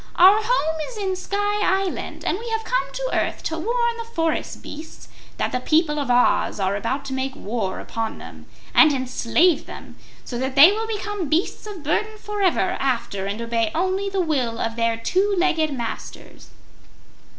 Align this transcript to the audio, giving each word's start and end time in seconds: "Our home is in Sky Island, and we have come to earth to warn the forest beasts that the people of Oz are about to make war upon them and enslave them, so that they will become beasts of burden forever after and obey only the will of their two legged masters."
"Our 0.15 0.39
home 0.41 0.79
is 0.89 0.97
in 0.97 1.15
Sky 1.15 1.59
Island, 1.63 2.25
and 2.25 2.39
we 2.39 2.49
have 2.49 2.63
come 2.63 2.91
to 2.91 3.09
earth 3.13 3.43
to 3.43 3.59
warn 3.59 3.97
the 3.99 4.09
forest 4.15 4.63
beasts 4.63 5.07
that 5.37 5.51
the 5.51 5.59
people 5.59 5.99
of 5.99 6.09
Oz 6.09 6.59
are 6.59 6.75
about 6.75 7.05
to 7.05 7.13
make 7.13 7.35
war 7.35 7.79
upon 7.79 8.17
them 8.17 8.47
and 8.73 8.91
enslave 8.93 9.67
them, 9.67 9.97
so 10.25 10.39
that 10.39 10.55
they 10.55 10.71
will 10.71 10.87
become 10.87 11.29
beasts 11.29 11.67
of 11.67 11.83
burden 11.83 12.17
forever 12.17 12.77
after 12.79 13.27
and 13.27 13.39
obey 13.43 13.71
only 13.75 14.09
the 14.09 14.21
will 14.21 14.57
of 14.57 14.75
their 14.75 14.97
two 14.97 15.35
legged 15.37 15.71
masters." 15.71 16.49